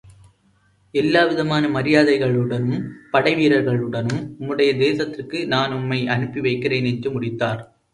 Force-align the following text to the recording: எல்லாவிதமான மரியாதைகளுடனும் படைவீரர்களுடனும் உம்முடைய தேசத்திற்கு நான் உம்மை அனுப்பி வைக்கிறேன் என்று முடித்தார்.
எல்லாவிதமான 0.93 1.67
மரியாதைகளுடனும் 1.67 2.81
படைவீரர்களுடனும் 3.13 4.25
உம்முடைய 4.39 4.71
தேசத்திற்கு 4.85 5.47
நான் 5.47 5.73
உம்மை 5.73 6.07
அனுப்பி 6.07 6.41
வைக்கிறேன் 6.41 6.85
என்று 6.85 7.11
முடித்தார். 7.11 7.63